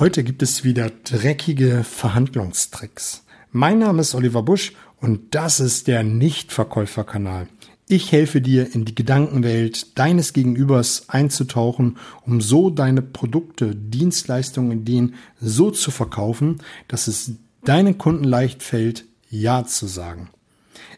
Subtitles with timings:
[0.00, 3.22] Heute gibt es wieder dreckige Verhandlungstricks.
[3.52, 7.48] Mein Name ist Oliver Busch und das ist der Nichtverkäuferkanal.
[7.86, 15.16] Ich helfe dir in die Gedankenwelt deines Gegenübers einzutauchen, um so deine Produkte, Dienstleistungen, Ideen
[15.38, 17.32] so zu verkaufen, dass es
[17.66, 20.30] deinen Kunden leicht fällt, Ja zu sagen.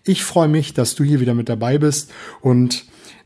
[0.04, 2.84] Ich freue mich, dass du hier wieder mit dabei bist und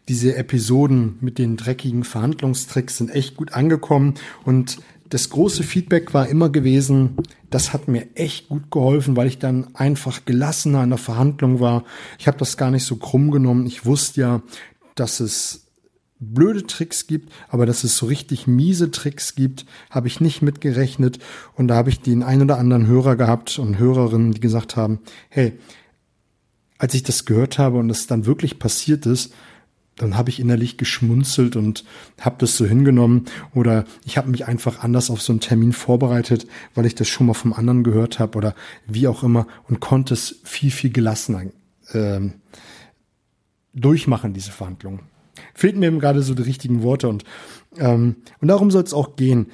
[0.08, 4.14] diese Episoden mit den dreckigen Verhandlungstricks sind echt gut angekommen
[4.44, 4.78] und
[5.10, 7.16] das große Feedback war immer gewesen,
[7.50, 11.84] das hat mir echt gut geholfen, weil ich dann einfach gelassener in der Verhandlung war.
[12.18, 13.66] Ich habe das gar nicht so krumm genommen.
[13.66, 14.42] Ich wusste ja,
[14.94, 15.66] dass es
[16.18, 21.18] blöde Tricks gibt, aber dass es so richtig miese Tricks gibt, habe ich nicht mitgerechnet.
[21.54, 25.00] Und da habe ich den ein oder anderen Hörer gehabt und Hörerinnen, die gesagt haben,
[25.28, 25.58] hey,
[26.78, 29.32] als ich das gehört habe und es dann wirklich passiert ist,
[29.96, 31.84] dann habe ich innerlich geschmunzelt und
[32.20, 33.24] habe das so hingenommen
[33.54, 37.26] oder ich habe mich einfach anders auf so einen Termin vorbereitet, weil ich das schon
[37.26, 38.54] mal vom anderen gehört habe oder
[38.86, 41.44] wie auch immer und konnte es viel, viel gelassener
[41.94, 42.34] ähm,
[43.72, 45.00] durchmachen, diese Verhandlungen.
[45.54, 47.24] Fehlten mir eben gerade so die richtigen Worte und,
[47.78, 49.50] ähm, und darum soll es auch gehen.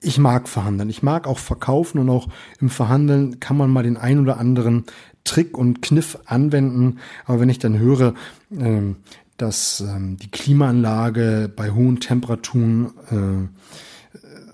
[0.00, 2.28] Ich mag verhandeln, ich mag auch verkaufen und auch
[2.60, 4.84] im Verhandeln kann man mal den ein oder anderen
[5.24, 6.98] Trick und Kniff anwenden.
[7.26, 8.14] Aber wenn ich dann höre,
[8.56, 8.96] ähm,
[9.38, 13.48] dass ähm, die Klimaanlage bei hohen Temperaturen äh,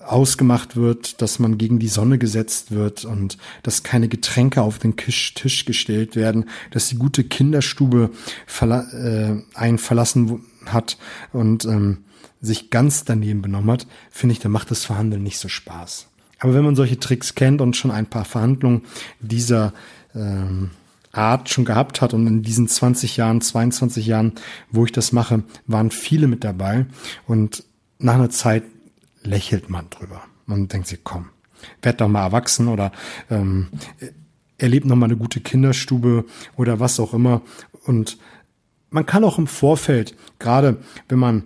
[0.07, 4.97] ausgemacht wird, dass man gegen die Sonne gesetzt wird und dass keine Getränke auf den
[4.97, 8.11] Tisch, Tisch gestellt werden, dass die gute Kinderstube
[8.47, 10.99] verla äh, einen verlassen hat
[11.33, 12.05] und ähm,
[12.41, 16.09] sich ganz daneben benommen hat, finde ich, dann macht das Verhandeln nicht so Spaß.
[16.41, 18.83] Aber wenn man solche Tricks kennt und schon ein paar Verhandlungen
[19.21, 19.73] dieser
[20.15, 20.71] ähm,
[21.17, 22.15] Art schon gehabt hat.
[22.15, 24.33] Und in diesen 20 Jahren, 22 Jahren,
[24.71, 26.87] wo ich das mache, waren viele mit dabei.
[27.27, 27.65] Und
[27.99, 28.65] nach einer Zeit
[29.23, 30.23] lächelt man drüber.
[30.47, 31.31] Man denkt sich, komm,
[31.83, 32.93] werd doch mal erwachsen oder
[33.31, 33.69] ähm,
[34.59, 36.25] erlebt noch mal eine gute Kinderstube
[36.57, 37.43] oder was auch immer.
[37.85, 38.19] Und
[38.91, 41.45] man kann auch im Vorfeld, gerade wenn man,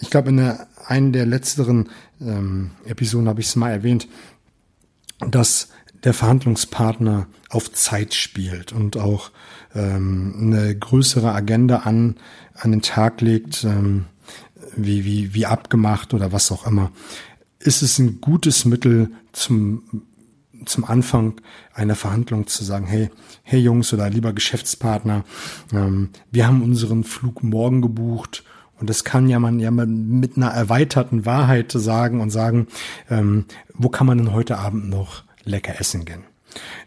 [0.00, 4.08] ich glaube in der, einen der letzteren ähm, Episoden habe ich es mal erwähnt,
[5.18, 5.68] dass
[6.04, 9.30] der Verhandlungspartner auf Zeit spielt und auch
[9.74, 12.16] ähm, eine größere Agenda an,
[12.54, 14.04] an den Tag legt, ähm,
[14.76, 16.90] wie, wie, wie abgemacht oder was auch immer,
[17.58, 20.02] ist es ein gutes Mittel zum,
[20.66, 21.40] zum Anfang
[21.72, 23.10] einer Verhandlung zu sagen, hey,
[23.42, 25.24] hey Jungs oder lieber Geschäftspartner,
[25.72, 28.44] ähm, wir haben unseren Flug morgen gebucht
[28.78, 32.66] und das kann ja man ja mit einer erweiterten Wahrheit sagen und sagen,
[33.08, 36.24] ähm, wo kann man denn heute Abend noch lecker essen gehen.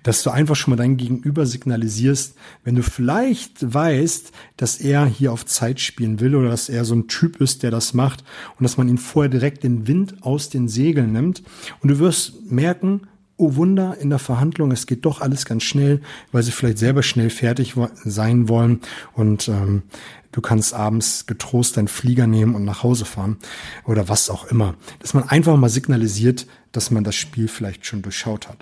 [0.03, 5.33] Dass du einfach schon mal dein Gegenüber signalisierst, wenn du vielleicht weißt, dass er hier
[5.33, 8.23] auf Zeit spielen will oder dass er so ein Typ ist, der das macht
[8.57, 11.43] und dass man ihn vorher direkt den Wind aus den Segeln nimmt
[11.81, 16.01] und du wirst merken, oh Wunder, in der Verhandlung, es geht doch alles ganz schnell,
[16.31, 18.81] weil sie vielleicht selber schnell fertig sein wollen
[19.13, 19.83] und ähm,
[20.31, 23.37] du kannst abends getrost deinen Flieger nehmen und nach Hause fahren
[23.85, 24.75] oder was auch immer.
[24.99, 28.57] Dass man einfach mal signalisiert, dass man das Spiel vielleicht schon durchschaut hat.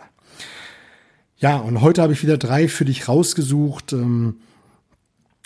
[1.38, 4.38] Ja, und heute habe ich wieder drei für dich rausgesucht, ähm,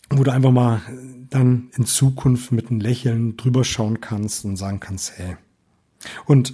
[0.09, 0.81] wo du einfach mal
[1.29, 5.37] dann in Zukunft mit einem Lächeln drüber schauen kannst und sagen kannst, hey.
[6.25, 6.53] Und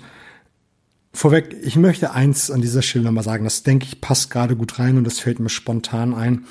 [1.15, 4.79] vorweg, ich möchte eins an dieser Stelle nochmal sagen, das denke ich passt gerade gut
[4.79, 6.45] rein und das fällt mir spontan ein,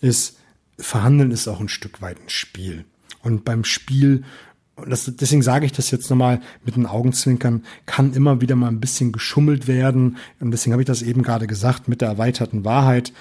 [0.00, 0.36] ist,
[0.78, 2.84] Verhandeln ist auch ein Stück weit ein Spiel.
[3.22, 4.24] Und beim Spiel
[4.84, 8.80] das, deswegen sage ich das jetzt nochmal mit den Augenzwinkern, kann immer wieder mal ein
[8.80, 10.18] bisschen geschummelt werden.
[10.38, 13.12] Und deswegen habe ich das eben gerade gesagt, mit der erweiterten Wahrheit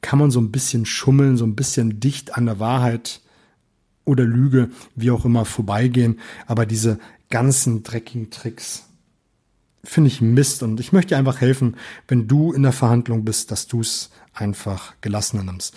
[0.00, 3.20] kann man so ein bisschen schummeln, so ein bisschen dicht an der Wahrheit
[4.04, 6.20] oder Lüge, wie auch immer, vorbeigehen.
[6.46, 6.98] Aber diese
[7.28, 8.84] ganzen dreckigen Tricks
[9.86, 10.62] finde ich Mist.
[10.62, 11.76] Und ich möchte dir einfach helfen,
[12.08, 15.74] wenn du in der Verhandlung bist, dass du es einfach gelassener nimmst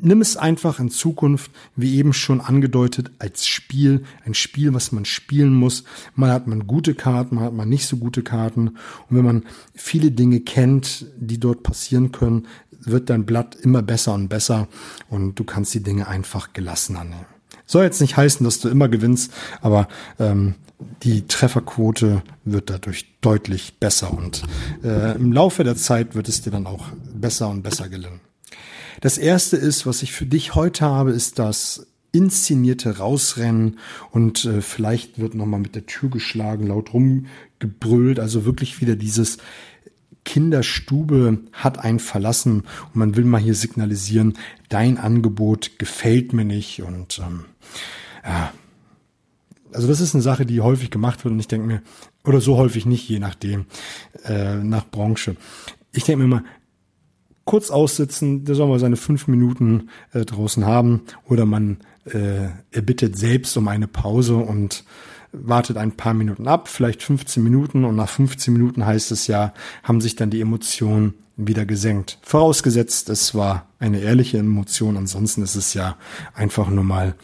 [0.00, 5.04] nimm es einfach in Zukunft, wie eben schon angedeutet, als Spiel, ein Spiel, was man
[5.04, 5.84] spielen muss.
[6.14, 8.68] Mal hat man gute Karten, mal hat man nicht so gute Karten.
[8.68, 9.44] Und wenn man
[9.74, 14.68] viele Dinge kennt, die dort passieren können, wird dein Blatt immer besser und besser
[15.08, 17.35] und du kannst die Dinge einfach gelassener nehmen.
[17.66, 20.54] Soll jetzt nicht heißen, dass du immer gewinnst, aber ähm,
[21.02, 24.42] die Trefferquote wird dadurch deutlich besser und
[24.84, 28.20] äh, im Laufe der Zeit wird es dir dann auch besser und besser gelingen.
[29.00, 33.78] Das erste ist, was ich für dich heute habe, ist das inszenierte Rausrennen
[34.10, 39.38] und äh, vielleicht wird nochmal mit der Tür geschlagen, laut rumgebrüllt, also wirklich wieder dieses
[40.26, 44.34] Kinderstube hat einen verlassen und man will mal hier signalisieren,
[44.68, 47.46] dein Angebot gefällt mir nicht und ähm,
[48.24, 48.52] ja,
[49.72, 51.82] Also das ist eine Sache, die häufig gemacht wird und ich denke mir,
[52.24, 53.66] oder so häufig nicht, je nachdem,
[54.24, 55.36] äh, nach Branche.
[55.92, 56.44] Ich denke mir mal,
[57.44, 62.82] kurz aussitzen, der soll mal seine fünf Minuten äh, draußen haben oder man äh, er
[62.82, 64.84] bittet selbst um eine Pause und
[65.44, 69.52] wartet ein paar Minuten ab, vielleicht 15 Minuten und nach 15 Minuten heißt es ja,
[69.82, 72.18] haben sich dann die Emotionen wieder gesenkt.
[72.22, 75.96] Vorausgesetzt, es war eine ehrliche Emotion, ansonsten ist es ja
[76.34, 77.14] einfach nur mal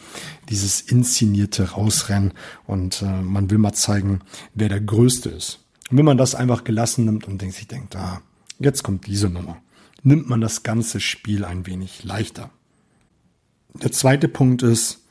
[0.49, 2.33] dieses inszenierte Rausrennen
[2.67, 4.19] und äh, man will mal zeigen,
[4.53, 5.59] wer der Größte ist.
[5.89, 8.21] Und wenn man das einfach gelassen nimmt und denkt, sich denkt, ah,
[8.59, 9.57] jetzt kommt diese Nummer,
[10.03, 12.51] nimmt man das ganze Spiel ein wenig leichter.
[13.73, 15.02] Der zweite Punkt ist,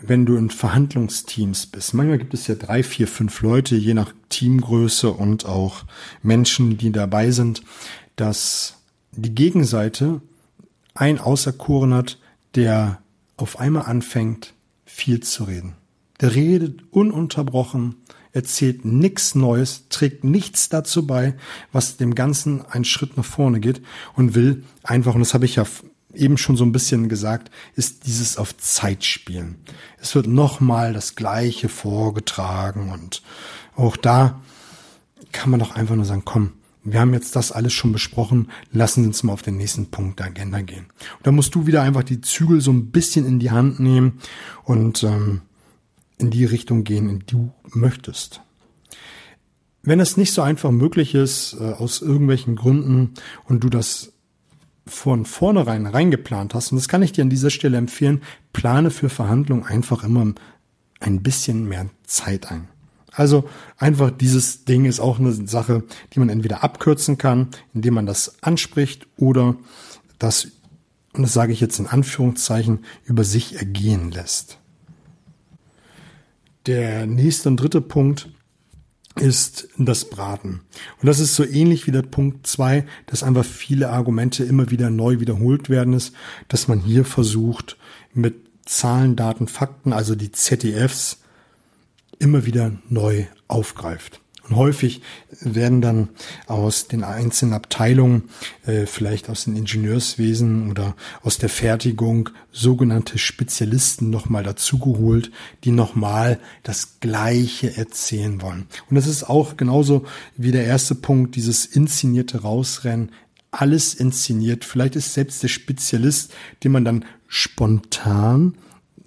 [0.00, 1.94] wenn du in Verhandlungsteams bist.
[1.94, 5.84] Manchmal gibt es ja drei, vier, fünf Leute, je nach Teamgröße und auch
[6.22, 7.62] Menschen, die dabei sind,
[8.16, 8.76] dass
[9.12, 10.20] die Gegenseite
[10.94, 12.18] ein Auserkoren hat,
[12.54, 13.00] der
[13.36, 15.74] auf einmal anfängt, viel zu reden.
[16.20, 17.96] Der redet ununterbrochen,
[18.32, 21.34] erzählt nichts Neues, trägt nichts dazu bei,
[21.72, 23.80] was dem Ganzen einen Schritt nach vorne geht
[24.14, 25.64] und will einfach, und das habe ich ja
[26.14, 29.56] eben schon so ein bisschen gesagt, ist dieses auf Zeit spielen.
[29.98, 33.22] Es wird nochmal das Gleiche vorgetragen und
[33.76, 34.40] auch da
[35.32, 36.52] kann man doch einfach nur sagen, komm,
[36.82, 40.18] wir haben jetzt das alles schon besprochen, lassen Sie uns mal auf den nächsten Punkt
[40.18, 40.86] der Agenda gehen.
[41.18, 44.20] Und da musst du wieder einfach die Zügel so ein bisschen in die Hand nehmen
[44.64, 45.42] und ähm,
[46.18, 48.40] in die Richtung gehen, in die du möchtest.
[49.82, 53.14] Wenn es nicht so einfach möglich ist, äh, aus irgendwelchen Gründen,
[53.44, 54.12] und du das
[54.86, 58.22] von vornherein reingeplant hast, und das kann ich dir an dieser Stelle empfehlen,
[58.52, 60.34] plane für Verhandlungen einfach immer
[61.00, 62.68] ein bisschen mehr Zeit ein.
[63.12, 65.82] Also einfach dieses Ding ist auch eine Sache,
[66.12, 69.56] die man entweder abkürzen kann, indem man das anspricht oder
[70.18, 70.48] das,
[71.12, 74.58] und das sage ich jetzt in Anführungszeichen, über sich ergehen lässt.
[76.66, 78.28] Der nächste und dritte Punkt
[79.20, 80.62] ist das Braten.
[81.00, 84.90] Und das ist so ähnlich wie der Punkt zwei, dass einfach viele Argumente immer wieder
[84.90, 86.14] neu wiederholt werden ist,
[86.48, 87.76] dass man hier versucht,
[88.12, 88.34] mit
[88.64, 91.18] Zahlen, Daten, Fakten, also die ZDFs,
[92.18, 94.20] immer wieder neu aufgreift.
[94.50, 95.00] Und häufig
[95.40, 96.08] werden dann
[96.48, 98.24] aus den einzelnen Abteilungen,
[98.66, 105.30] äh, vielleicht aus den Ingenieurswesen oder aus der Fertigung, sogenannte Spezialisten nochmal dazugeholt,
[105.62, 108.66] die nochmal das Gleiche erzählen wollen.
[108.88, 110.04] Und das ist auch genauso
[110.36, 113.12] wie der erste Punkt, dieses inszenierte Rausrennen,
[113.52, 114.64] alles inszeniert.
[114.64, 116.32] Vielleicht ist selbst der Spezialist,
[116.64, 118.54] den man dann spontan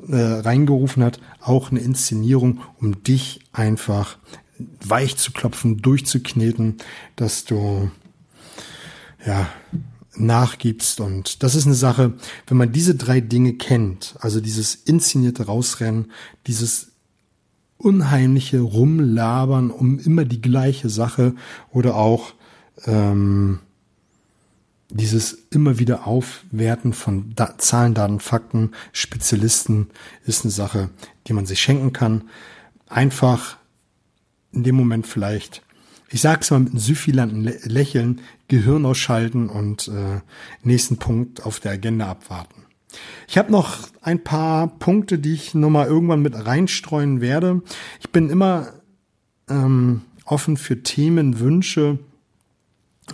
[0.07, 4.17] äh, reingerufen hat, auch eine Inszenierung, um dich einfach
[4.85, 6.77] weich zu klopfen, durchzukneten,
[7.15, 7.91] dass du
[9.25, 9.47] ja
[10.15, 12.13] nachgibst und das ist eine Sache,
[12.47, 16.11] wenn man diese drei Dinge kennt, also dieses inszenierte Rausrennen,
[16.45, 16.89] dieses
[17.77, 21.35] unheimliche Rumlabern um immer die gleiche Sache
[21.71, 22.33] oder auch
[22.85, 23.59] ähm,
[24.89, 29.87] dieses immer wieder Aufwerten von da Zahlen, Daten, Fakten, Spezialisten
[30.25, 30.89] ist eine Sache,
[31.27, 32.25] die man sich schenken kann.
[32.87, 33.57] Einfach
[34.53, 35.63] in dem Moment vielleicht,
[36.09, 40.21] ich sag's mal mit einem süffilanten Lächeln, Gehirn ausschalten und äh,
[40.61, 42.63] nächsten Punkt auf der Agenda abwarten.
[43.27, 47.63] Ich habe noch ein paar Punkte, die ich nochmal irgendwann mit reinstreuen werde.
[47.99, 48.73] Ich bin immer
[49.49, 51.97] ähm, offen für Themenwünsche.
[51.99, 52.12] Äh,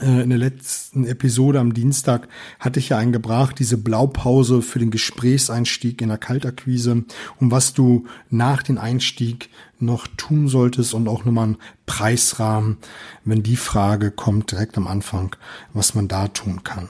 [0.02, 2.28] in der letzten Episode am Dienstag
[2.60, 7.04] hatte ich ja eingebracht, diese Blaupause für den Gesprächseinstieg in der Kaltakquise
[7.40, 12.78] und was du nach dem Einstieg noch tun solltest und auch nochmal einen Preisrahmen,
[13.26, 15.36] wenn die Frage kommt direkt am Anfang,
[15.74, 16.88] was man da tun kann.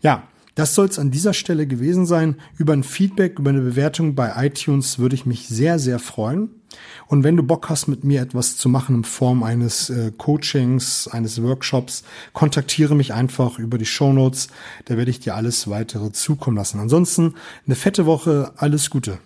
[0.00, 2.36] Ja, das soll es an dieser Stelle gewesen sein.
[2.58, 6.50] Über ein Feedback, über eine Bewertung bei iTunes würde ich mich sehr, sehr freuen.
[7.06, 11.08] Und wenn du Bock hast, mit mir etwas zu machen in Form eines äh, Coachings,
[11.08, 14.48] eines Workshops, kontaktiere mich einfach über die Show Notes.
[14.86, 16.80] Da werde ich dir alles weitere zukommen lassen.
[16.80, 17.34] Ansonsten
[17.66, 19.18] eine fette Woche, alles Gute.